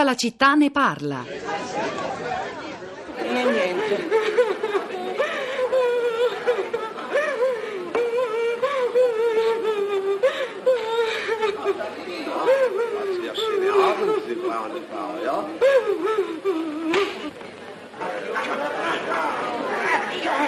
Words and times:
Tutta 0.00 0.12
la 0.12 0.16
città 0.16 0.54
ne 0.54 0.70
parla. 0.70 1.22
Non 3.18 3.36
è 3.36 3.44
niente. 3.44 4.08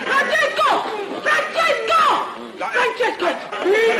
Francesco! 0.06 0.82
Francesco! 1.20 2.00
Francesco! 2.56 3.91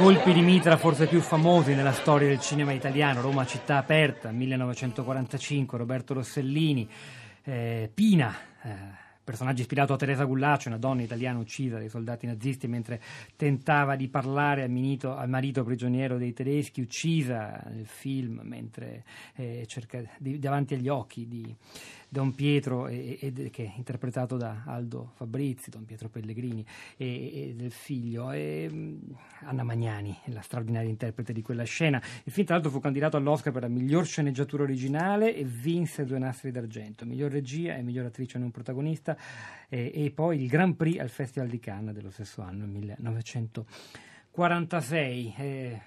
Colpi 0.00 0.32
di 0.32 0.40
mitra 0.40 0.78
forse 0.78 1.06
più 1.06 1.20
famosi 1.20 1.74
nella 1.74 1.92
storia 1.92 2.26
del 2.26 2.40
cinema 2.40 2.72
italiano, 2.72 3.20
Roma 3.20 3.44
città 3.44 3.76
aperta, 3.76 4.30
1945, 4.30 5.76
Roberto 5.76 6.14
Rossellini, 6.14 6.88
eh, 7.44 7.90
Pina, 7.92 8.34
eh, 8.62 8.70
personaggio 9.22 9.60
ispirato 9.60 9.92
a 9.92 9.96
Teresa 9.96 10.24
Gullaccio, 10.24 10.68
una 10.68 10.78
donna 10.78 11.02
italiana 11.02 11.38
uccisa 11.38 11.76
dai 11.76 11.90
soldati 11.90 12.24
nazisti 12.24 12.66
mentre 12.66 12.98
tentava 13.36 13.94
di 13.94 14.08
parlare 14.08 14.62
al, 14.62 14.70
minito- 14.70 15.14
al 15.14 15.28
marito 15.28 15.64
prigioniero 15.64 16.16
dei 16.16 16.32
tedeschi, 16.32 16.80
uccisa 16.80 17.62
nel 17.70 17.86
film 17.86 18.40
mentre 18.42 19.04
eh, 19.34 19.64
cerca 19.66 20.02
di- 20.16 20.38
davanti 20.38 20.72
agli 20.72 20.88
occhi 20.88 21.28
di 21.28 21.54
Don 22.12 22.34
Pietro, 22.34 22.88
e- 22.88 23.18
e- 23.20 23.50
che 23.50 23.64
è 23.64 23.72
interpretato 23.76 24.36
da 24.36 24.64
Aldo 24.66 25.12
Fabrizi, 25.14 25.70
Don 25.70 25.84
Pietro 25.84 26.08
Pellegrini, 26.08 26.66
e, 26.96 27.50
e 27.50 27.54
del 27.54 27.70
figlio, 27.70 28.32
e, 28.32 28.68
mh, 28.68 29.14
Anna 29.44 29.62
Magnani, 29.62 30.18
la 30.26 30.40
straordinaria 30.40 30.90
interprete 30.90 31.32
di 31.32 31.40
quella 31.40 31.62
scena. 31.62 32.02
Il 32.24 32.32
film, 32.32 32.46
tra 32.46 32.56
l'altro, 32.56 32.72
fu 32.72 32.80
candidato 32.80 33.16
all'Oscar 33.16 33.52
per 33.52 33.62
la 33.62 33.68
miglior 33.68 34.04
sceneggiatura 34.04 34.64
originale 34.64 35.36
e 35.36 35.44
vinse 35.44 36.04
due 36.04 36.18
nastri 36.18 36.50
d'argento, 36.50 37.06
miglior 37.06 37.30
regia 37.30 37.76
e 37.76 37.82
miglior 37.82 38.06
attrice 38.06 38.38
non 38.38 38.50
protagonista, 38.50 39.16
e, 39.68 39.92
e 39.94 40.10
poi 40.10 40.42
il 40.42 40.48
Grand 40.48 40.74
Prix 40.74 40.98
al 40.98 41.10
Festival 41.10 41.48
di 41.48 41.60
Cannes 41.60 41.94
dello 41.94 42.10
stesso 42.10 42.42
anno, 42.42 42.66
1946. 42.66 45.34
Eh, 45.38 45.80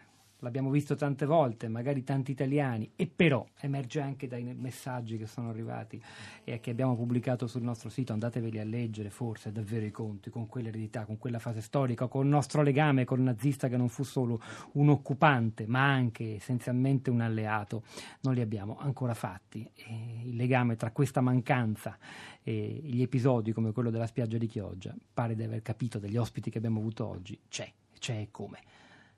L'abbiamo 0.44 0.69
visto 0.69 0.95
tante 0.95 1.25
volte, 1.25 1.69
magari 1.69 2.03
tanti 2.03 2.31
italiani, 2.31 2.91
e 2.97 3.08
però 3.08 3.45
emerge 3.61 4.02
anche 4.02 4.27
dai 4.27 4.44
messaggi 4.44 5.17
che 5.17 5.25
sono 5.25 5.50
arrivati 5.50 6.02
e 6.44 6.59
che 6.59 6.69
abbiamo 6.69 6.97
pubblicato 6.97 7.47
sul 7.47 7.61
nostro 7.61 7.88
sito. 7.88 8.12
Andateveli 8.12 8.59
a 8.59 8.66
leggere, 8.66 9.09
forse, 9.09 9.53
davvero 9.53 9.85
i 9.85 9.91
conti, 9.91 10.29
con 10.29 10.47
quell'eredità, 10.47 11.06
con 11.06 11.17
quella 11.17 11.40
fase 11.40 11.62
storica, 11.62 12.07
con 12.07 12.25
il 12.25 12.29
nostro 12.29 12.62
legame 12.62 13.06
col 13.06 13.22
nazista 13.22 13.69
che 13.69 13.78
non 13.78 13.88
fu 13.88 14.03
solo 14.03 14.41
un 14.73 14.90
occupante, 14.90 15.66
ma 15.66 15.90
anche 15.90 16.35
essenzialmente 16.35 17.09
un 17.09 17.22
alleato. 17.22 17.84
Non 18.23 18.34
li 18.34 18.41
abbiamo 18.41 18.78
ancora 18.78 19.13
fatti. 19.13 19.66
E 19.73 20.23
il 20.25 20.35
legame 20.35 20.75
tra 20.75 20.91
questa 20.91 21.22
mancanza 21.22 21.97
e 22.44 22.81
gli 22.84 23.01
episodi 23.01 23.53
come 23.53 23.72
quello 23.72 23.90
della 23.90 24.07
spiaggia 24.07 24.38
di 24.38 24.47
Chioggia, 24.47 24.94
pare 25.13 25.35
di 25.35 25.44
aver 25.44 25.62
capito 25.62 26.00
dagli 26.00 26.17
ospiti 26.17 26.50
che 26.50 26.57
abbiamo 26.57 26.79
avuto 26.79 27.07
oggi, 27.07 27.40
c'è, 27.47 27.72
c'è 27.97 28.19
e 28.19 28.28
come. 28.29 28.59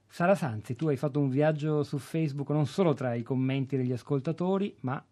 Sara 0.08 0.36
Sanzi, 0.36 0.76
tu 0.76 0.88
hai 0.88 0.98
fatto 0.98 1.20
un 1.20 1.30
viaggio 1.30 1.84
su 1.84 1.98
Facebook 1.98 2.50
non 2.50 2.68
solo 2.68 2.94
tra 2.94 3.14
i 3.14 3.24
commenti 3.24 3.76
degli 3.76 3.92
ascoltatori, 3.92 4.76
ma 4.82 5.04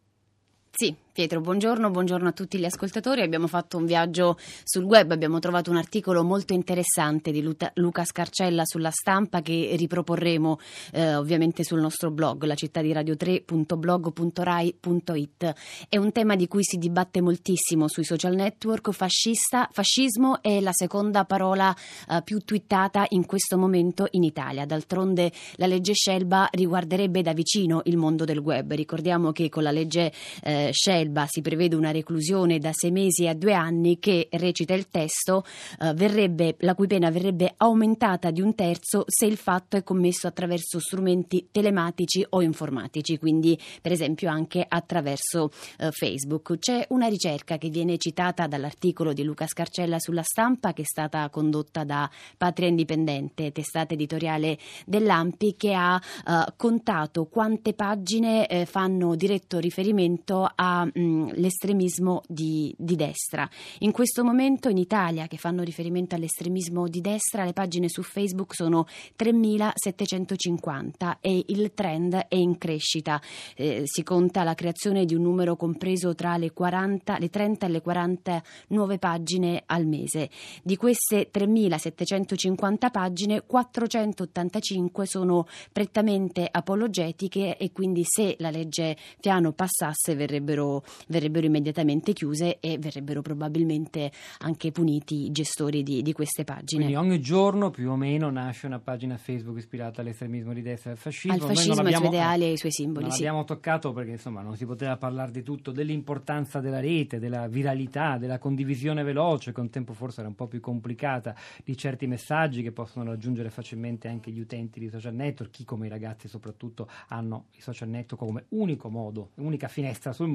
Sì, 0.76 0.96
Pietro, 1.14 1.42
buongiorno, 1.42 1.92
buongiorno 1.92 2.30
a 2.30 2.32
tutti 2.32 2.58
gli 2.58 2.66
ascoltatori. 2.66 3.22
Abbiamo 3.22 3.46
fatto 3.46 3.78
un 3.78 3.86
viaggio 3.86 4.36
sul 4.64 4.86
web, 4.86 5.12
abbiamo 5.12 5.38
trovato 5.38 5.70
un 5.70 5.78
articolo 5.78 6.24
molto 6.24 6.54
interessante 6.54 7.30
di 7.30 7.44
Luca 7.44 8.04
Scarcella 8.04 8.64
sulla 8.66 8.90
stampa 8.90 9.44
che 9.44 9.76
riproporremo 9.78 10.60
eh, 10.94 11.14
ovviamente 11.14 11.64
sul 11.64 11.80
nostro 11.80 12.10
blog, 12.10 12.46
la 12.46 12.56
città 12.56 12.82
di 12.82 12.92
radio 12.92 13.14
3.blog.rai.it. 13.14 15.54
È 15.88 15.98
un 15.98 16.12
tema 16.12 16.36
di 16.36 16.48
cui 16.48 16.64
si 16.64 16.78
dibatte 16.78 17.22
moltissimo 17.22 17.88
sui 17.88 18.06
social 18.06 18.34
network, 18.34 18.90
fascista, 18.90 19.70
fascismo 19.72 20.42
è 20.42 20.60
la 20.62 20.74
seconda 20.74 21.26
parola 21.26 21.76
eh, 22.10 22.24
più 22.24 22.40
twittata 22.40 23.06
in 23.10 23.28
questo 23.28 23.60
momento 23.60 24.08
in 24.10 24.24
Italia. 24.24 24.66
D'altronde 24.66 25.32
la 25.58 25.68
legge 25.68 25.94
Scelba 25.94 26.50
riguarderebbe 26.52 27.22
da 27.22 27.34
vicino 27.34 27.82
il 27.84 27.98
mondo 27.98 28.26
del 28.26 28.40
web. 28.40 28.74
Ricordiamo 28.74 29.32
che 29.32 29.50
con 29.50 29.62
la 29.62 29.70
legge 29.70 30.12
eh, 30.42 30.62
Scelba 30.72 31.26
si 31.28 31.42
prevede 31.42 31.76
una 31.76 31.92
reclusione 31.92 32.60
da 32.60 32.72
sei 32.74 32.92
mesi 32.92 33.28
a 33.28 33.34
due 33.34 33.54
anni 33.54 34.00
che, 34.00 34.28
recita 34.32 34.74
il 34.74 34.90
testo, 34.90 35.44
eh, 35.80 35.94
verrebbe, 35.94 36.56
la 36.60 36.76
cui 36.76 36.88
pena 36.88 37.10
verrebbe 37.10 37.54
aumentata 37.58 38.32
di 38.32 38.42
un 38.42 38.56
terzo 38.56 39.04
se 39.08 39.26
il 39.26 39.38
fatto 39.38 39.78
è 39.78 39.84
commesso 39.84 40.28
attraverso 40.28 40.80
strumenti 40.80 41.48
telematici 41.52 42.26
o 42.30 42.42
informatici, 42.42 43.18
quindi 43.18 43.60
per 43.82 43.92
esempio 43.92 44.30
anche 44.30 44.66
attraverso 44.68 45.52
eh, 45.80 45.92
Facebook. 45.92 46.58
C'è 46.58 46.86
una 46.90 47.08
ricerca 47.08 47.58
che 47.58 47.70
viene 47.70 47.98
citata 47.98 48.48
dall'articolo 48.48 49.14
di 49.14 49.24
Luca 49.24 49.48
Scarcella 49.48 50.00
sulla 50.00 50.24
stampa 50.24 50.74
che 50.74 50.84
è 50.84 50.86
stata 50.86 51.30
condotta 51.30 51.84
da 51.84 52.10
Patria 52.38 52.68
Indipendente, 52.68 53.52
testata 53.52 53.94
editoriale 53.94 54.58
dell'AMPI, 54.86 55.56
che 55.56 55.74
ha 55.74 56.00
eh, 56.00 56.54
contato 56.56 57.26
quante 57.26 57.74
pagine 57.74 58.48
eh, 58.48 58.66
fanno 58.66 59.16
diretto 59.16 59.60
riferimento 59.60 60.50
all'estremismo 60.56 62.22
di, 62.28 62.74
di 62.78 62.96
destra. 62.96 63.50
In 63.80 63.92
questo 63.92 64.24
momento 64.24 64.70
in 64.70 64.78
Italia, 64.78 65.26
che 65.28 65.38
fanno 65.38 65.64
riferimento 65.64 66.16
all'estremismo 66.16 66.88
di 66.88 67.02
destra, 67.02 67.44
le 67.44 67.54
pagine 67.54 67.90
su 67.90 68.04
Facebook 68.04 68.56
sono 68.56 68.86
3.750 69.18 71.18
e 71.22 71.44
il 71.48 71.74
trend 71.74 72.16
è 72.16 72.36
in 72.36 72.58
crescita. 72.58 73.22
Eh, 73.56 73.84
si 73.86 74.04
conta 74.04 74.44
la 74.44 74.56
creazione 74.56 75.06
di 75.06 75.16
un 75.16 75.22
numero 75.24 75.56
compreso 75.56 76.14
tra 76.16 76.38
le, 76.38 76.52
40, 76.52 77.18
le 77.18 77.30
30 77.30 77.66
e 77.66 77.70
le 77.70 77.82
40 77.82 78.44
nuove 78.68 79.00
pagine 79.00 79.64
al 79.66 79.86
mese. 79.86 80.30
Di 80.64 80.76
queste 80.76 81.30
3.750 81.32 82.92
pagine, 82.92 83.44
485 83.46 85.06
sono 85.06 85.48
prettamente 85.72 86.48
apologetiche 86.50 87.58
e 87.58 87.72
quindi 87.72 88.04
se 88.04 88.36
la 88.40 88.50
legge 88.50 88.98
Piano 89.20 89.54
passasse 89.54 90.16
verrebbero, 90.44 90.84
verrebbero 91.08 91.46
immediatamente 91.46 92.14
chiuse 92.14 92.60
e 92.60 92.78
verrebbero 92.78 93.22
probabilmente 93.22 94.12
anche 94.40 94.72
puniti 94.72 95.26
i 95.26 95.32
gestori 95.32 95.84
di, 95.84 96.02
di 96.02 96.14
queste 96.14 96.44
pagine. 96.44 96.84
quindi 96.86 96.96
ogni 96.96 97.20
giorno 97.20 97.72
più 97.72 97.90
o 97.90 97.96
meno 97.96 98.30
nasce 98.30 98.68
una 98.68 98.80
pagina 98.80 99.18
Facebook 99.18 99.58
ispirata 99.58 100.02
all'estremismo 100.02 100.54
di 100.54 100.62
destra 100.62 100.92
e 100.92 100.94
al 100.94 101.00
fascismo. 101.00 101.34
Al 101.34 101.56
fascismo, 101.56 101.82
ai 101.82 101.94
suoi 101.94 102.08
ideali 102.08 102.44
e 102.44 102.50
ai 102.50 102.58
suoi 102.58 102.72
simboli, 102.72 103.06
Non 103.06 103.14
sì. 103.14 103.22
abbiamo 103.22 103.44
toccato 103.46 103.94
perché 103.94 104.12
insomma 104.12 104.42
non 104.42 104.56
si 104.56 104.66
poteva 104.66 104.98
parlare 104.98 105.32
di 105.32 105.42
tutto, 105.42 105.72
dell'importanza 105.72 106.60
della 106.60 106.80
rete, 106.80 107.20
della 107.20 107.48
viralità, 107.48 108.18
della 108.18 108.38
condivisione 108.38 109.04
veloce, 109.04 109.54
che 109.54 109.60
un 109.60 109.70
tempo 109.70 109.94
forse 109.94 110.20
era 110.20 110.30
un 110.30 110.36
po' 110.36 110.48
più 110.48 110.60
complicata, 110.60 111.36
di 111.64 111.76
certi 111.78 112.08
messaggi 112.08 112.62
che 112.62 112.72
possono 112.72 113.06
raggiungere 113.06 113.50
facilmente 113.50 114.08
anche 114.08 114.32
gli 114.32 114.40
utenti 114.40 114.80
di 114.80 114.90
social 114.90 115.14
network, 115.14 115.52
chi 115.52 115.64
come 115.64 115.88
i 115.88 115.90
ragazzi 115.90 116.28
soprattutto 116.28 116.88
hanno 117.08 117.46
i 117.52 117.62
social 117.62 117.90
network 117.90 118.24
come 118.24 118.46
unico 118.50 118.90
modo, 118.90 119.32
unica 119.36 119.68
finestra 119.68 120.12
sul 120.12 120.28
mondo 120.28 120.33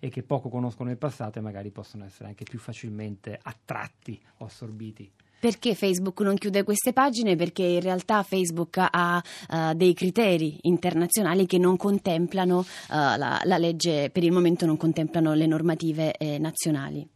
e 0.00 0.08
che 0.08 0.22
poco 0.22 0.48
conoscono 0.48 0.90
il 0.90 0.98
passato 0.98 1.38
e 1.38 1.42
magari 1.42 1.70
possono 1.70 2.04
essere 2.04 2.28
anche 2.28 2.44
più 2.44 2.58
facilmente 2.58 3.38
attratti 3.42 4.20
o 4.38 4.44
assorbiti. 4.44 5.10
Perché 5.44 5.74
Facebook 5.74 6.22
non 6.22 6.36
chiude 6.36 6.62
queste 6.62 6.94
pagine? 6.94 7.36
Perché 7.36 7.64
in 7.64 7.80
realtà 7.80 8.22
Facebook 8.22 8.78
ha 8.78 9.22
eh, 9.50 9.74
dei 9.74 9.92
criteri 9.92 10.56
internazionali 10.62 11.44
che 11.44 11.58
non 11.58 11.76
contemplano 11.76 12.60
eh, 12.62 12.94
la, 12.94 13.38
la 13.44 13.58
legge, 13.58 14.08
per 14.10 14.24
il 14.24 14.32
momento 14.32 14.64
non 14.64 14.78
contemplano 14.78 15.34
le 15.34 15.46
normative 15.46 16.16
eh, 16.16 16.38
nazionali. 16.38 17.06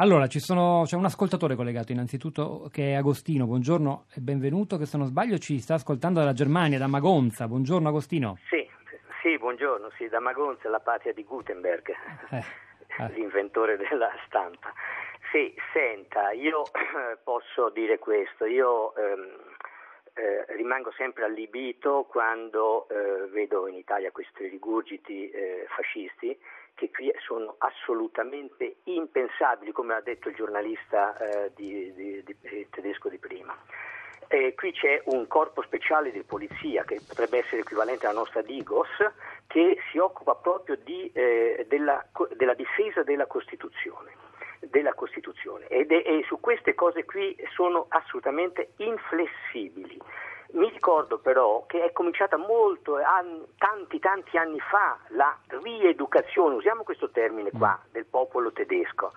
Allora, 0.00 0.26
ci 0.26 0.40
sono, 0.40 0.82
c'è 0.84 0.96
un 0.96 1.04
ascoltatore 1.04 1.54
collegato 1.54 1.92
innanzitutto 1.92 2.68
che 2.72 2.90
è 2.90 2.94
Agostino, 2.94 3.46
buongiorno 3.46 4.06
e 4.14 4.20
benvenuto, 4.20 4.76
che 4.76 4.86
se 4.86 4.96
non 4.96 5.06
sbaglio 5.06 5.38
ci 5.38 5.60
sta 5.60 5.74
ascoltando 5.74 6.18
dalla 6.18 6.32
Germania, 6.32 6.76
da 6.76 6.88
Magonza. 6.88 7.46
Buongiorno 7.46 7.86
Agostino. 7.86 8.36
Sì 8.48 8.59
buongiorno, 9.54 9.90
sì, 9.96 10.06
da 10.06 10.20
Magonza, 10.20 10.68
la 10.68 10.78
patria 10.78 11.12
di 11.12 11.24
Gutenberg, 11.24 11.88
Eh, 12.30 12.36
eh. 12.36 13.08
l'inventore 13.14 13.76
della 13.76 14.12
stampa. 14.26 14.72
Sì, 15.32 15.52
senta, 15.72 16.30
io 16.30 16.62
posso 17.24 17.68
dire 17.70 17.98
questo, 17.98 18.44
io 18.44 18.94
ehm, 18.94 19.38
eh, 20.14 20.44
rimango 20.54 20.92
sempre 20.92 21.24
allibito 21.24 22.06
quando 22.08 22.86
eh, 22.90 23.26
vedo 23.30 23.66
in 23.66 23.74
Italia 23.74 24.12
questi 24.12 24.46
rigurgiti 24.46 25.28
eh, 25.30 25.66
fascisti 25.70 26.38
che 26.74 26.90
qui 26.92 27.12
sono 27.26 27.56
assolutamente 27.58 28.76
impensabili, 28.84 29.72
come 29.72 29.94
ha 29.94 30.00
detto 30.00 30.28
il 30.28 30.36
giornalista 30.36 31.16
eh, 31.18 31.50
di- 31.56 31.92
di- 31.92 32.22
di- 32.22 32.36
eh, 32.42 32.68
tedesco 32.70 33.08
di 33.08 33.18
prima. 33.18 33.56
Eh, 34.32 34.54
qui 34.54 34.70
c'è 34.70 35.02
un 35.06 35.26
corpo 35.26 35.60
speciale 35.62 36.12
di 36.12 36.22
polizia 36.22 36.84
che 36.84 37.00
potrebbe 37.04 37.38
essere 37.38 37.62
equivalente 37.62 38.06
alla 38.06 38.20
nostra 38.20 38.42
Digos 38.42 38.86
che 39.50 39.78
si 39.90 39.98
occupa 39.98 40.36
proprio 40.36 40.76
di, 40.76 41.10
eh, 41.12 41.66
della, 41.68 42.06
della 42.36 42.54
difesa 42.54 43.02
della 43.02 43.26
Costituzione. 43.26 44.12
Della 44.60 44.94
Costituzione. 44.94 45.66
Ed 45.66 45.90
è- 45.90 46.04
e 46.06 46.22
su 46.28 46.38
queste 46.38 46.76
cose 46.76 47.04
qui 47.04 47.36
sono 47.56 47.86
assolutamente 47.88 48.74
inflessibili. 48.76 50.00
Mi 50.52 50.68
ricordo 50.68 51.18
però 51.18 51.64
che 51.66 51.82
è 51.82 51.90
cominciata 51.92 52.36
molto, 52.36 52.94
an- 52.96 53.44
tanti 53.58 53.98
tanti 53.98 54.36
anni 54.36 54.60
fa, 54.60 54.96
la 55.08 55.36
rieducazione, 55.48 56.54
usiamo 56.54 56.84
questo 56.84 57.10
termine 57.10 57.50
qua, 57.50 57.76
del 57.90 58.06
popolo 58.06 58.52
tedesco. 58.52 59.12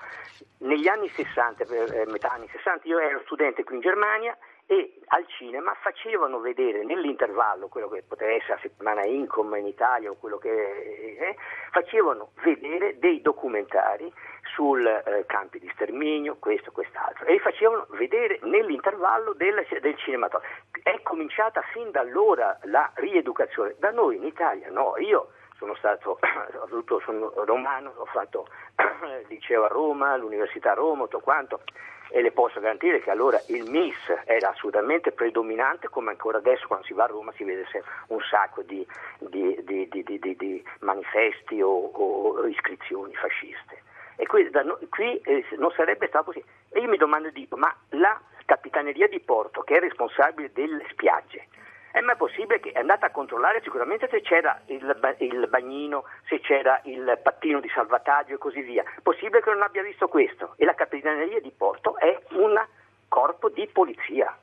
Negli 0.60 0.88
anni 0.88 1.10
60, 1.10 1.64
per- 1.66 1.94
eh, 1.94 2.06
metà 2.08 2.32
anni 2.32 2.48
60, 2.48 2.88
io 2.88 2.98
ero 2.98 3.22
studente 3.26 3.64
qui 3.64 3.76
in 3.76 3.82
Germania 3.82 4.36
e 4.66 5.00
al 5.08 5.26
cinema 5.28 5.74
facevano 5.82 6.40
vedere 6.40 6.84
nell'intervallo, 6.84 7.68
quello 7.68 7.90
che 7.90 8.04
poteva 8.08 8.32
essere 8.32 8.56
la 8.56 8.60
settimana 8.62 9.06
Incom 9.06 9.54
in 9.56 9.68
Italia 9.68 10.10
o 10.10 10.16
quello 10.16 10.38
che 10.38 10.50
eh, 10.50 11.36
facevano 11.72 12.32
vedere 12.44 12.98
dei 12.98 13.22
documentari 13.22 14.12
sul 14.56 14.86
eh, 14.86 15.26
campi 15.26 15.60
di 15.60 15.70
sterminio, 15.74 16.38
questo, 16.40 16.72
quest'altro, 16.72 17.26
e 17.26 17.34
li 17.34 17.40
facevano 17.40 17.88
vedere 17.92 18.40
nell'intervallo 18.44 19.34
del, 19.34 19.66
del 19.82 19.98
cinematografo. 19.98 20.52
È 20.82 21.02
cominciata 21.02 21.62
fin 21.74 21.92
da 21.92 22.02
allora 22.02 22.58
la 22.64 22.92
rieducazione, 22.96 23.76
da 23.80 23.92
noi 23.92 24.16
in 24.18 24.24
Italia 24.24 24.70
no, 24.70 24.96
io 24.98 25.30
sono 25.64 25.76
stato, 25.76 26.20
avuto- 26.62 27.00
sono 27.06 27.32
romano, 27.46 27.94
ho 27.96 28.06
fatto 28.06 28.48
liceo 29.30 29.64
a 29.64 29.68
Roma, 29.68 30.18
l'università 30.18 30.72
a 30.72 30.76
Roma, 30.76 31.04
tutto 31.04 31.20
quanto, 31.22 31.62
e 32.10 32.22
le 32.22 32.32
posso 32.32 32.60
garantire 32.60 33.02
che 33.02 33.10
allora 33.10 33.42
il 33.48 33.70
MIS 33.70 33.96
era 34.26 34.50
assolutamente 34.50 35.14
predominante, 35.14 35.88
come 35.88 36.12
ancora 36.12 36.38
adesso 36.40 36.68
quando 36.68 36.86
si 36.86 36.94
va 36.94 37.06
a 37.06 37.08
Roma 37.08 37.32
si 37.36 37.44
vede 37.46 37.66
un 38.08 38.20
sacco 38.30 38.62
di, 38.62 38.86
di- 39.20 39.58
di- 39.64 39.88
di- 39.90 40.66
manifesti 40.82 41.62
o, 41.62 41.70
o 41.70 42.46
iscrizioni 42.46 43.16
fasciste. 43.16 43.82
E 44.18 44.28
qui, 44.28 44.48
da 44.50 44.64
qui, 44.90 45.18
eh, 45.20 45.46
non 45.58 45.72
sarebbe 45.72 46.08
stato 46.08 46.26
così. 46.26 46.44
E 46.70 46.80
io 46.82 46.88
mi 46.90 46.98
domando 46.98 47.30
dico, 47.30 47.56
ma 47.58 47.74
la 47.92 48.20
Capitaneria 48.46 49.08
di 49.08 49.20
Porto, 49.22 49.62
che 49.62 49.78
è 49.78 49.80
responsabile 49.80 50.52
delle 50.54 50.86
spiagge, 50.92 51.48
è 51.94 52.02
mai 52.02 52.16
possibile 52.16 52.60
che 52.60 52.72
è 52.72 52.80
andata 52.80 53.06
a 53.06 53.12
controllare 53.12 53.62
sicuramente 53.62 54.08
se 54.10 54.22
c'era 54.22 54.60
il, 54.66 55.16
il 55.20 55.48
bagnino, 55.48 56.06
se 56.28 56.40
c'era 56.40 56.82
il 56.86 57.20
pattino 57.22 57.60
di 57.60 57.70
salvataggio 57.70 58.34
e 58.34 58.38
così 58.40 58.62
via. 58.62 58.84
Possibile 59.04 59.42
che 59.42 59.52
non 59.52 59.62
abbia 59.62 59.84
visto 59.84 60.08
questo? 60.08 60.56
E 60.58 60.66
la 60.66 60.74
Capitaneria 60.74 61.40
di 61.40 61.54
Porto 61.56 61.96
è 62.00 62.20
un 62.32 62.60
corpo 63.08 63.50
di 63.50 63.70
polizia. 63.72 64.36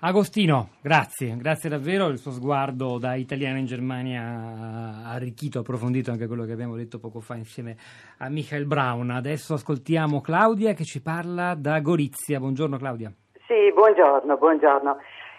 Agostino, 0.00 0.68
grazie, 0.82 1.34
grazie 1.38 1.70
davvero. 1.70 2.08
Il 2.08 2.18
suo 2.18 2.30
sguardo 2.30 2.98
da 2.98 3.14
italiano 3.14 3.56
in 3.56 3.64
Germania 3.64 4.20
ha 4.20 5.12
arricchito, 5.14 5.60
approfondito 5.60 6.10
anche 6.10 6.26
quello 6.26 6.44
che 6.44 6.52
abbiamo 6.52 6.76
detto 6.76 6.98
poco 6.98 7.20
fa 7.20 7.36
insieme 7.36 7.74
a 8.18 8.28
Michael 8.28 8.66
Brown. 8.66 9.08
Adesso 9.08 9.54
ascoltiamo 9.54 10.20
Claudia 10.20 10.74
che 10.74 10.84
ci 10.84 11.00
parla 11.00 11.54
da 11.54 11.80
Gorizia. 11.80 12.38
Buongiorno 12.38 12.76
Claudia. 12.76 13.10
Sì, 13.46 13.72
buongiorno, 13.72 14.36
buongiorno. 14.36 14.98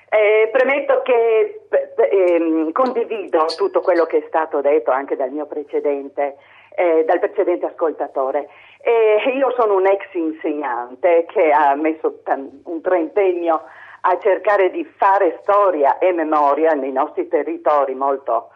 Eh, 0.09 0.49
premetto 0.51 1.01
che 1.01 1.61
ehm, 2.09 2.71
condivido 2.71 3.45
tutto 3.57 3.81
quello 3.81 4.05
che 4.05 4.17
è 4.19 4.23
stato 4.27 4.61
detto 4.61 4.91
anche 4.91 5.15
dal 5.15 5.31
mio 5.31 5.45
precedente, 5.45 6.37
eh, 6.75 7.03
dal 7.05 7.19
precedente 7.19 7.65
ascoltatore. 7.65 8.47
Eh, 8.81 9.33
io 9.35 9.51
sono 9.57 9.75
un 9.75 9.87
ex 9.87 10.05
insegnante 10.13 11.25
che 11.27 11.51
ha 11.51 11.73
messo 11.75 12.21
tan- 12.23 12.61
un 12.65 12.81
trentennio 12.81 13.61
a 14.01 14.19
cercare 14.19 14.69
di 14.69 14.85
fare 14.97 15.39
storia 15.41 15.97
e 15.97 16.11
memoria 16.11 16.73
nei 16.73 16.91
nostri 16.91 17.27
territori 17.27 17.95
molto, 17.95 18.49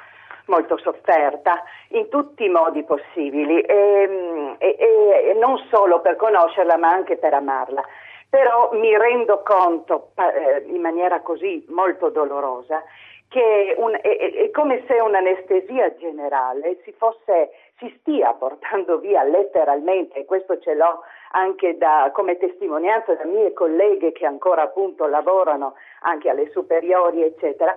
molto 0.45 0.77
sofferta 0.77 1.63
in 1.89 2.07
tutti 2.09 2.45
i 2.45 2.49
modi 2.49 2.83
possibili 2.83 3.59
e, 3.61 4.55
e- 4.59 4.75
e- 4.77 5.29
e 5.29 5.33
non 5.33 5.57
solo 5.71 5.99
per 6.01 6.15
conoscerla 6.15 6.77
ma 6.77 6.89
anche 6.89 7.17
per 7.17 7.33
amarla. 7.33 7.83
Però 8.29 8.71
mi 8.73 8.95
rendo 8.95 9.41
conto 9.43 10.11
eh, 10.15 10.63
in 10.67 10.81
maniera 10.81 11.21
così 11.21 11.65
molto 11.69 12.09
dolorosa 12.09 12.83
che 13.27 13.73
un- 13.77 13.97
è, 13.99 13.99
è- 14.01 14.51
come 14.51 14.83
se 14.87 14.99
un'anestesia 14.99 15.95
generale 15.97 16.77
si 16.83 16.91
fosse 16.91 17.51
si 17.79 17.95
stia 17.99 18.33
portando 18.33 18.97
via 18.97 19.23
letteralmente, 19.23 20.19
e 20.19 20.25
questo 20.25 20.59
ce 20.59 20.73
l'ho 20.75 21.01
anche 21.31 21.77
da, 21.77 22.09
come 22.13 22.37
testimonianza 22.37 23.13
da 23.13 23.23
mie 23.23 23.53
colleghe 23.53 24.11
che 24.11 24.25
ancora 24.25 24.63
appunto 24.63 25.07
lavorano 25.07 25.75
anche 26.01 26.29
alle 26.29 26.49
superiori, 26.49 27.23
eccetera, 27.23 27.75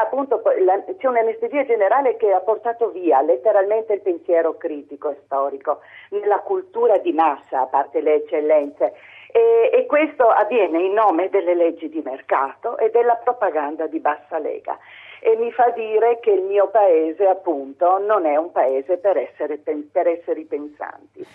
appunto, 0.00 0.40
la- 0.64 0.82
c'è 0.96 1.06
un'anestesia 1.08 1.64
generale 1.66 2.16
che 2.16 2.32
ha 2.32 2.40
portato 2.40 2.88
via 2.90 3.20
letteralmente 3.20 3.92
il 3.92 4.00
pensiero 4.00 4.56
critico 4.56 5.10
e 5.10 5.18
storico 5.24 5.80
nella 6.10 6.38
cultura 6.38 6.96
di 6.98 7.12
massa, 7.12 7.60
a 7.62 7.66
parte 7.66 8.00
le 8.00 8.14
eccellenze. 8.14 8.94
E, 9.36 9.70
e 9.70 9.84
questo 9.84 10.30
avviene 10.30 10.80
in 10.80 10.94
nome 10.94 11.28
delle 11.28 11.54
leggi 11.54 11.90
di 11.90 12.00
mercato 12.02 12.78
e 12.78 12.88
della 12.88 13.16
propaganda 13.16 13.86
di 13.86 14.00
bassa 14.00 14.38
lega 14.38 14.78
e 15.20 15.36
mi 15.36 15.52
fa 15.52 15.68
dire 15.72 16.20
che 16.20 16.30
il 16.30 16.40
mio 16.40 16.68
paese 16.68 17.26
appunto 17.26 17.98
non 17.98 18.24
è 18.24 18.36
un 18.36 18.50
paese 18.50 18.96
per 18.96 19.18
essere, 19.18 19.58
per 19.58 20.06
essere 20.06 20.40
pensanti. 20.44 21.26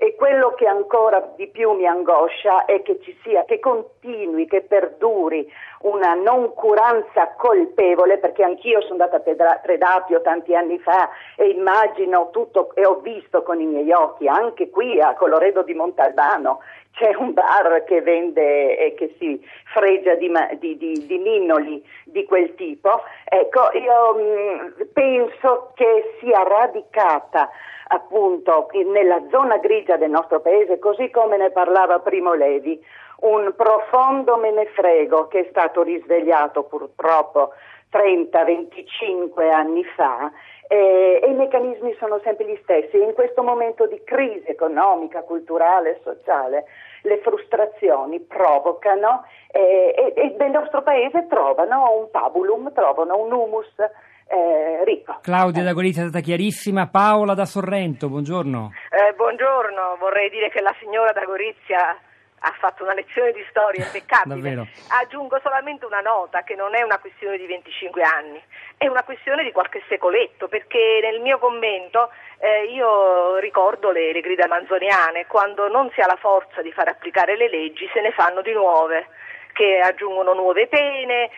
E 0.00 0.14
quello 0.14 0.54
che 0.54 0.64
ancora 0.64 1.32
di 1.34 1.48
più 1.48 1.72
mi 1.72 1.84
angoscia 1.84 2.66
è 2.66 2.82
che 2.82 3.00
ci 3.00 3.18
sia, 3.24 3.44
che 3.44 3.58
continui, 3.58 4.46
che 4.46 4.60
perduri 4.60 5.52
una 5.80 6.14
noncuranza 6.14 7.34
colpevole, 7.36 8.18
perché 8.18 8.44
anch'io 8.44 8.80
sono 8.82 9.02
andata 9.02 9.16
a 9.16 9.56
Predapio 9.56 10.22
tanti 10.22 10.54
anni 10.54 10.78
fa 10.78 11.10
e 11.34 11.48
immagino 11.48 12.30
tutto 12.30 12.72
e 12.76 12.86
ho 12.86 13.00
visto 13.00 13.42
con 13.42 13.60
i 13.60 13.66
miei 13.66 13.90
occhi, 13.90 14.28
anche 14.28 14.70
qui 14.70 15.00
a 15.00 15.14
Coloredo 15.14 15.62
di 15.62 15.74
Montalbano 15.74 16.60
c'è 16.92 17.14
un 17.16 17.32
bar 17.32 17.84
che 17.84 18.00
vende 18.00 18.76
e 18.76 18.94
che 18.94 19.14
si 19.18 19.40
fregia 19.72 20.14
di, 20.14 20.30
di- 20.58 20.76
di- 20.76 21.06
di 21.06 21.18
ninnoli 21.18 21.84
di 22.04 22.24
quel 22.24 22.54
tipo. 22.54 23.02
Ecco, 23.24 23.70
io 23.72 24.14
mh, 24.14 24.88
penso 24.92 25.72
che 25.74 26.16
sia 26.20 26.42
radicata 26.42 27.50
appunto 27.88 28.68
nella 28.92 29.22
zona 29.30 29.58
grigia 29.58 29.96
del 29.96 30.10
nostro 30.10 30.40
paese, 30.40 30.78
così 30.78 31.10
come 31.10 31.36
ne 31.36 31.50
parlava 31.50 32.00
Primo 32.00 32.34
Levi, 32.34 32.80
un 33.20 33.52
profondo 33.56 34.36
menefrego 34.36 35.26
che 35.26 35.40
è 35.40 35.46
stato 35.50 35.82
risvegliato 35.82 36.64
purtroppo 36.64 37.52
30-25 37.90 39.50
anni 39.50 39.82
fa 39.96 40.30
eh, 40.68 41.20
e 41.22 41.26
i 41.26 41.34
meccanismi 41.34 41.96
sono 41.98 42.20
sempre 42.22 42.46
gli 42.46 42.58
stessi. 42.62 43.00
In 43.00 43.14
questo 43.14 43.42
momento 43.42 43.86
di 43.86 44.00
crisi 44.04 44.46
economica, 44.46 45.22
culturale, 45.22 46.00
sociale, 46.04 46.66
le 47.02 47.18
frustrazioni 47.18 48.20
provocano 48.20 49.24
eh, 49.50 49.94
e, 49.96 50.12
e 50.14 50.36
nel 50.38 50.50
nostro 50.50 50.82
paese 50.82 51.26
trovano 51.26 51.98
un 51.98 52.10
pabulum, 52.10 52.72
trovano 52.72 53.16
un 53.16 53.32
humus 53.32 53.72
eh, 54.28 54.84
ricco. 54.84 55.18
Claudia 55.22 55.62
da 55.62 55.72
Gorizia 55.72 56.02
è 56.04 56.08
stata 56.08 56.22
chiarissima. 56.22 56.86
Paola 56.88 57.34
da 57.34 57.46
Sorrento, 57.46 58.08
buongiorno. 58.08 58.72
Eh, 58.90 59.14
buongiorno, 59.14 59.96
vorrei 59.98 60.30
dire 60.30 60.50
che 60.50 60.60
la 60.60 60.74
signora 60.78 61.12
da 61.12 61.24
Gorizia 61.24 61.98
ha 62.40 62.54
fatto 62.58 62.84
una 62.84 62.94
lezione 62.94 63.32
di 63.32 63.44
storia 63.50 63.84
impeccabile. 63.84 64.68
Aggiungo 64.88 65.40
solamente 65.42 65.84
una 65.86 66.00
nota 66.00 66.42
che 66.42 66.54
non 66.54 66.74
è 66.74 66.82
una 66.82 66.98
questione 66.98 67.36
di 67.36 67.46
25 67.46 68.02
anni, 68.02 68.40
è 68.76 68.86
una 68.86 69.02
questione 69.02 69.42
di 69.42 69.50
qualche 69.50 69.82
secoletto, 69.88 70.46
perché 70.46 71.00
nel 71.02 71.20
mio 71.20 71.38
commento 71.38 72.10
eh, 72.38 72.70
io 72.70 73.38
ricordo 73.38 73.90
le, 73.90 74.12
le 74.12 74.20
grida 74.20 74.46
manzoniane, 74.46 75.26
quando 75.26 75.68
non 75.68 75.90
si 75.94 76.00
ha 76.00 76.06
la 76.06 76.18
forza 76.20 76.62
di 76.62 76.70
far 76.70 76.88
applicare 76.88 77.36
le 77.36 77.48
leggi 77.48 77.88
se 77.92 78.00
ne 78.00 78.12
fanno 78.12 78.40
di 78.42 78.52
nuove 78.52 79.06
che 79.58 79.80
aggiungono 79.80 80.34
nuove 80.34 80.68
pene, 80.68 81.30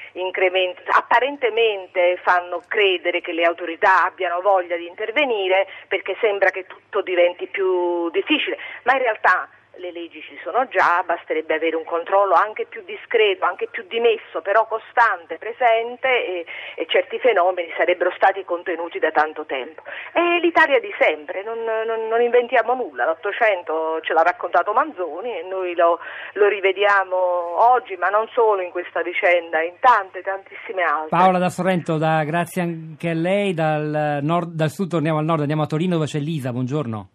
apparentemente 0.93 2.19
fanno 2.23 2.63
credere 2.69 3.23
che 3.23 3.33
le 3.33 3.45
autorità 3.45 4.05
abbiano 4.05 4.43
voglia 4.43 4.77
di 4.77 4.87
intervenire 4.87 5.67
perché 5.89 6.15
sembra 6.21 6.51
che 6.51 6.67
tutto 6.67 7.01
diventi 7.01 7.47
più 7.47 8.11
difficile, 8.11 8.59
ma 8.83 8.93
in 8.93 8.99
realtà 8.99 9.49
le 9.77 9.93
leggi 9.93 10.21
ci 10.23 10.39
sono 10.43 10.67
già, 10.69 11.03
basterebbe 11.05 11.55
avere 11.55 11.77
un 11.77 11.85
controllo 11.85 12.35
anche 12.35 12.67
più 12.67 12.83
discreto, 12.85 13.45
anche 13.45 13.69
più 13.71 13.85
dimesso, 13.89 14.41
però 14.43 14.67
costante, 14.67 15.39
presente 15.39 16.09
e, 16.09 16.47
e 16.77 16.87
certi 16.89 17.19
fenomeni 17.19 17.73
sarebbero 17.77 18.11
stati 18.17 18.45
contenuti 18.45 18.99
da 18.99 19.11
tanto 19.11 19.45
tempo. 19.47 19.83
È 20.13 20.39
l'Italia 20.41 20.81
di 20.81 20.93
sempre, 20.99 21.43
non, 21.43 21.63
non, 21.63 22.09
non 22.09 22.21
inventiamo 22.21 22.75
nulla, 22.75 23.05
l'Ottocento 23.05 24.01
ce 24.03 24.13
l'ha 24.13 24.23
raccontato 24.23 24.73
Manzoni 24.73 25.39
e 25.39 25.43
noi 25.43 25.75
lo, 25.75 25.99
lo, 26.35 26.49
rivediamo 26.49 27.17
oggi, 27.17 27.97
ma 27.97 28.09
non 28.09 28.29
solo 28.33 28.63
in 28.63 28.71
questa 28.71 29.03
vicenda, 29.03 29.63
in 29.63 29.75
tante, 29.81 30.23
tantissime 30.23 30.83
altre. 30.83 31.17
Paola 31.17 31.39
da 31.39 31.49
Sorrento, 31.49 31.97
da, 31.97 32.25
grazie 32.25 32.63
anche 32.63 33.09
a 33.11 33.15
lei, 33.15 33.55
dal, 33.55 34.19
nord, 34.23 34.51
dal 34.51 34.71
sud 34.71 34.89
torniamo 34.91 35.19
al 35.19 35.25
nord, 35.25 35.41
andiamo 35.41 35.63
a 35.63 35.67
Torino 35.67 35.95
dove 35.95 36.07
c'è 36.07 36.19
Lisa, 36.19 36.53
buongiorno. 36.53 37.09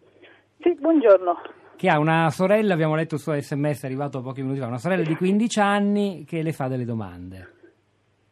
Sì, 0.61 0.73
buongiorno 0.79 1.63
che 1.75 1.89
ha 1.89 1.99
una 1.99 2.29
sorella, 2.29 2.73
abbiamo 2.73 2.95
letto 2.95 3.15
il 3.15 3.21
suo 3.21 3.39
sms 3.39 3.83
arrivato 3.83 4.21
pochi 4.21 4.41
minuti 4.41 4.59
fa, 4.59 4.67
una 4.67 4.77
sorella 4.77 5.03
di 5.03 5.15
15 5.15 5.59
anni 5.59 6.25
che 6.25 6.41
le 6.41 6.53
fa 6.53 6.67
delle 6.67 6.85
domande. 6.85 7.53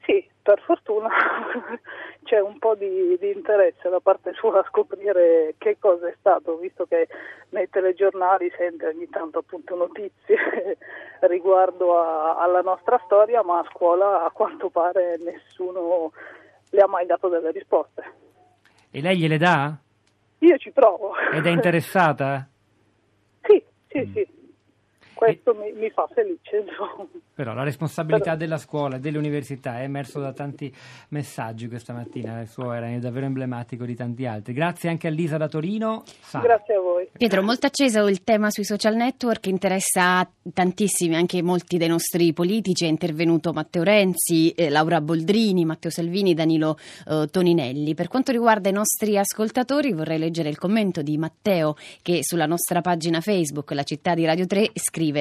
Sì, 0.06 0.26
per 0.42 0.62
fortuna 0.62 1.10
c'è 2.24 2.40
un 2.40 2.58
po' 2.60 2.76
di, 2.76 3.18
di, 3.20 3.32
interesse 3.32 3.90
da 3.90 4.00
parte 4.00 4.34
sua 4.34 4.60
a 4.60 4.66
scoprire 4.68 5.56
che 5.58 5.78
cosa 5.80 6.08
è 6.08 6.16
stato, 6.20 6.58
visto 6.58 6.86
che 6.86 7.08
nei 7.50 7.70
telegiornali 7.70 8.52
sente 8.58 8.88
ogni 8.88 9.10
tanto 9.10 9.40
appunto 9.40 9.76
notizie 9.76 10.78
riguardo 11.22 12.00
a, 12.00 12.38
alla 12.38 12.62
nostra 12.62 13.00
storia, 13.06 13.44
ma 13.44 13.60
a 13.60 13.70
scuola 13.72 14.26
a 14.26 14.32
quanto 14.32 14.70
pare 14.70 15.18
nessuno 15.20 16.12
le 16.70 16.82
ha 16.82 16.88
mai 16.88 17.06
dato 17.06 17.28
delle 17.28 17.52
risposte. 17.52 18.04
E 18.90 19.02
lei 19.02 19.18
gliele 19.18 19.38
dà? 19.38 19.76
Io 20.40 20.58
ci 20.58 20.72
provo. 20.72 21.14
Ed 21.32 21.46
è 21.46 21.50
interessata? 21.50 22.48
sì, 23.94 24.10
sì, 24.14 24.28
questo 25.24 25.54
mi, 25.56 25.72
mi, 25.74 25.90
fa 25.90 26.08
felice. 26.14 26.66
Però 27.34 27.54
la 27.54 27.64
responsabilità 27.64 28.24
Però... 28.24 28.36
della 28.36 28.58
scuola 28.58 28.98
e 28.98 29.00
delle 29.00 29.18
università 29.18 29.80
è 29.80 29.84
emerso 29.84 30.20
da 30.20 30.34
tanti 30.34 30.74
messaggi 31.10 31.68
questa 31.68 31.94
mattina, 31.94 32.42
il 32.42 32.48
suo 32.48 32.74
era 32.74 32.88
davvero 33.00 33.26
emblematico 33.26 33.86
di 33.86 33.96
tanti 33.96 34.26
altri. 34.26 34.54
Grazie 34.54 34.90
anche 34.90 35.08
a 35.08 35.12
Lisa 35.12 35.38
da 35.38 35.48
Torino. 35.48 36.04
Sara. 36.06 36.44
Grazie 36.44 36.76
a 36.76 36.80
voi. 36.80 37.08
Pietro, 37.16 37.42
molto 37.42 37.68
acceso 37.68 38.08
il 38.08 38.24
tema 38.24 38.50
sui 38.50 38.66
social 38.66 38.96
network, 38.96 39.48
interessa 39.48 40.30
tantissimi, 40.54 41.16
anche 41.16 41.42
molti 41.42 41.78
dei 41.78 41.88
nostri 41.88 42.34
politici, 42.34 42.86
è 42.86 42.88
intervenuto 42.88 43.54
Matteo 43.54 43.84
Renzi, 43.84 44.52
eh, 44.52 44.70
Laura 44.70 45.00
Boldrini, 45.02 45.66
Matteo 45.66 45.92
Salvini, 45.92 46.34
Danilo 46.34 46.78
eh, 47.08 47.28
Toninelli. 47.32 47.94
Per 47.94 48.08
quanto 48.08 48.32
riguarda 48.32 48.70
i 48.70 48.74
nostri 48.74 49.18
ascoltatori 49.18 49.94
vorrei 49.94 50.18
leggere 50.18 50.50
il 50.50 50.58
commento 50.58 51.02
di 51.02 51.18
Matteo 51.18 51.76
che 52.02 52.24
sulla 52.24 52.46
nostra 52.46 52.82
pagina 52.82 53.22
Facebook, 53.22 53.72
la 53.72 53.84
città 53.84 54.14
di 54.14 54.26
Radio 54.26 54.46
3, 54.46 54.72
scrive 54.74 55.13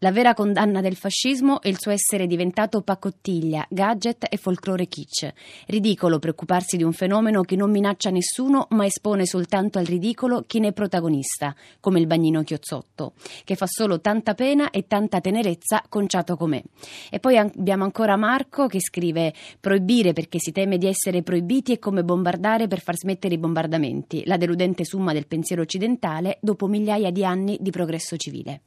la 0.00 0.12
vera 0.12 0.34
condanna 0.34 0.82
del 0.82 0.94
fascismo 0.94 1.62
è 1.62 1.68
il 1.68 1.78
suo 1.78 1.90
essere 1.90 2.26
diventato 2.26 2.82
pacottiglia, 2.82 3.66
gadget 3.70 4.26
e 4.28 4.36
folklore 4.36 4.86
kitsch. 4.86 5.32
Ridicolo 5.66 6.18
preoccuparsi 6.18 6.76
di 6.76 6.82
un 6.82 6.92
fenomeno 6.92 7.40
che 7.40 7.56
non 7.56 7.70
minaccia 7.70 8.10
nessuno 8.10 8.66
ma 8.70 8.84
espone 8.84 9.24
soltanto 9.24 9.78
al 9.78 9.86
ridicolo 9.86 10.44
chi 10.46 10.60
ne 10.60 10.68
è 10.68 10.72
protagonista, 10.72 11.54
come 11.80 11.98
il 11.98 12.06
bagnino 12.06 12.42
Chiozzotto, 12.42 13.14
che 13.44 13.54
fa 13.54 13.66
solo 13.66 14.00
tanta 14.00 14.34
pena 14.34 14.68
e 14.68 14.86
tanta 14.86 15.20
tenerezza 15.20 15.82
conciato 15.88 16.36
com'è. 16.36 16.62
E 17.10 17.18
poi 17.18 17.38
abbiamo 17.38 17.84
ancora 17.84 18.16
Marco 18.16 18.66
che 18.66 18.80
scrive 18.80 19.32
proibire 19.58 20.12
perché 20.12 20.38
si 20.38 20.52
teme 20.52 20.76
di 20.76 20.86
essere 20.86 21.22
proibiti 21.22 21.72
è 21.72 21.78
come 21.78 22.04
bombardare 22.04 22.66
per 22.66 22.80
far 22.80 22.96
smettere 22.96 23.34
i 23.34 23.38
bombardamenti, 23.38 24.24
la 24.26 24.36
deludente 24.36 24.84
summa 24.84 25.14
del 25.14 25.26
pensiero 25.26 25.62
occidentale 25.62 26.36
dopo 26.42 26.66
migliaia 26.66 27.10
di 27.10 27.24
anni 27.24 27.56
di 27.60 27.70
progresso 27.70 28.16
civile. 28.16 28.60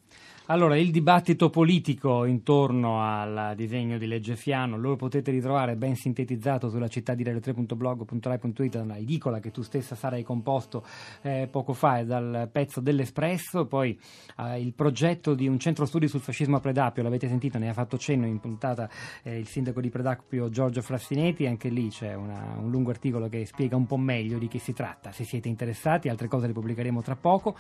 Allora, 0.52 0.76
il 0.76 0.90
dibattito 0.90 1.52
politico 1.52 2.26
intorno 2.26 3.04
al 3.04 3.54
disegno 3.56 4.00
di 4.00 4.08
legge 4.08 4.36
Fiano 4.36 4.80
lo 4.80 4.96
potete 4.96 5.30
ritrovare 5.30 5.76
ben 5.76 5.96
sintetizzato 5.96 6.70
sulla 6.70 6.88
città 6.88 7.14
di 7.14 7.24
radio3.blog.rai.it, 7.24 8.76
una 8.78 8.98
edicola 8.98 9.40
che 9.40 9.52
tu 9.52 9.62
stessa 9.62 9.94
sarai 9.94 10.24
composto 10.24 10.84
eh, 11.22 11.48
poco 11.52 11.74
fa 11.74 12.04
dal 12.04 12.50
pezzo 12.52 12.82
dell'Espresso, 12.82 13.68
poi 13.68 13.96
eh, 14.40 14.60
il 14.60 14.74
progetto 14.74 15.36
di 15.36 15.48
un 15.48 15.60
centro 15.60 15.86
studi 15.86 16.08
sul 16.08 16.20
fascismo 16.20 16.56
a 16.56 16.60
Predapio, 16.60 17.04
l'avete 17.04 17.28
sentito, 17.28 17.60
ne 17.60 17.70
ha 17.70 17.74
fatto 17.74 18.00
cenno 18.00 18.26
in 18.26 18.40
puntata 18.40 18.90
eh, 19.22 19.38
il 19.38 19.46
sindaco 19.46 19.80
di 19.82 19.92
Predapio 19.92 20.50
Giorgio 20.50 20.82
Frassinetti, 20.82 21.46
anche 21.46 21.70
lì 21.70 21.90
c'è 21.90 22.16
una, 22.16 22.56
un 22.58 22.72
lungo 22.72 22.90
articolo 22.90 23.30
che 23.30 23.46
spiega 23.46 23.76
un 23.76 23.86
po' 23.86 23.98
meglio 23.98 24.40
di 24.40 24.48
che 24.48 24.58
si 24.58 24.74
tratta, 24.74 25.12
se 25.12 25.26
siete 25.26 25.48
interessati, 25.48 26.10
altre 26.10 26.28
cose 26.28 26.48
le 26.48 26.54
pubblicheremo 26.54 27.04
tra 27.04 27.16
poco. 27.16 27.56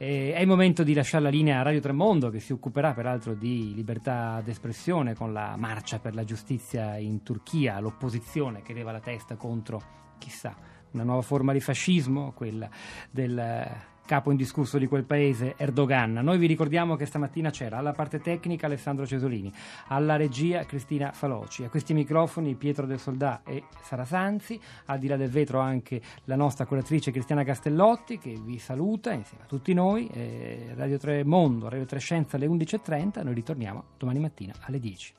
Eh, 0.00 0.32
è 0.32 0.38
il 0.38 0.46
momento 0.46 0.84
di 0.84 0.94
lasciare 0.94 1.24
la 1.24 1.28
linea 1.28 1.58
a 1.58 1.62
Radio 1.62 1.80
Tremondo 1.80 2.30
che 2.30 2.38
si 2.38 2.52
occuperà 2.52 2.94
peraltro 2.94 3.34
di 3.34 3.74
libertà 3.74 4.40
d'espressione 4.44 5.14
con 5.14 5.32
la 5.32 5.56
marcia 5.56 5.98
per 5.98 6.14
la 6.14 6.22
giustizia 6.22 6.96
in 6.98 7.24
Turchia, 7.24 7.80
l'opposizione 7.80 8.62
che 8.62 8.74
leva 8.74 8.92
la 8.92 9.00
testa 9.00 9.34
contro, 9.34 9.82
chissà, 10.18 10.54
una 10.92 11.02
nuova 11.02 11.22
forma 11.22 11.52
di 11.52 11.58
fascismo, 11.58 12.30
quella 12.32 12.70
del 13.10 13.66
capo 14.08 14.30
indiscusso 14.30 14.78
di 14.78 14.86
quel 14.86 15.04
paese, 15.04 15.52
Erdogan. 15.58 16.14
Noi 16.14 16.38
vi 16.38 16.46
ricordiamo 16.46 16.96
che 16.96 17.04
stamattina 17.04 17.50
c'era 17.50 17.76
alla 17.76 17.92
parte 17.92 18.20
tecnica 18.20 18.64
Alessandro 18.64 19.06
Cesolini, 19.06 19.52
alla 19.88 20.16
regia 20.16 20.64
Cristina 20.64 21.12
Faloci, 21.12 21.64
a 21.64 21.68
questi 21.68 21.92
microfoni 21.92 22.54
Pietro 22.54 22.86
del 22.86 22.98
Soldà 22.98 23.42
e 23.44 23.64
Sara 23.82 24.06
Sanzi, 24.06 24.58
al 24.86 24.98
di 24.98 25.08
là 25.08 25.16
del 25.16 25.28
vetro 25.28 25.60
anche 25.60 26.00
la 26.24 26.36
nostra 26.36 26.64
curatrice 26.64 27.10
Cristiana 27.10 27.44
Castellotti 27.44 28.16
che 28.16 28.34
vi 28.42 28.58
saluta 28.58 29.12
insieme 29.12 29.44
a 29.44 29.46
tutti 29.46 29.74
noi, 29.74 30.06
eh, 30.06 30.72
Radio 30.74 30.96
3 30.96 31.22
Mondo, 31.24 31.68
Radio 31.68 31.84
3 31.84 31.98
Scienza 31.98 32.36
alle 32.36 32.46
11.30, 32.46 33.22
noi 33.22 33.34
ritorniamo 33.34 33.84
domani 33.98 34.20
mattina 34.20 34.54
alle 34.60 34.80
10. 34.80 35.14